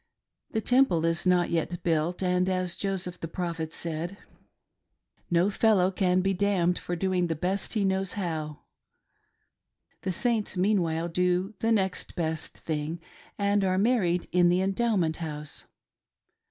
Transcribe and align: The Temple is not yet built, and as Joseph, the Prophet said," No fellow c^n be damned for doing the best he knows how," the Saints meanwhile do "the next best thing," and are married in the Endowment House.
The 0.49 0.61
Temple 0.61 1.05
is 1.05 1.27
not 1.27 1.51
yet 1.51 1.83
built, 1.83 2.23
and 2.23 2.49
as 2.49 2.73
Joseph, 2.73 3.19
the 3.19 3.27
Prophet 3.27 3.71
said," 3.71 4.17
No 5.29 5.51
fellow 5.51 5.91
c^n 5.91 6.23
be 6.23 6.33
damned 6.33 6.79
for 6.79 6.95
doing 6.95 7.27
the 7.27 7.35
best 7.35 7.73
he 7.73 7.85
knows 7.85 8.13
how," 8.13 8.61
the 10.01 10.11
Saints 10.11 10.57
meanwhile 10.57 11.07
do 11.07 11.53
"the 11.59 11.71
next 11.71 12.15
best 12.15 12.57
thing," 12.57 12.99
and 13.37 13.63
are 13.63 13.77
married 13.77 14.27
in 14.31 14.49
the 14.49 14.63
Endowment 14.63 15.17
House. 15.17 15.65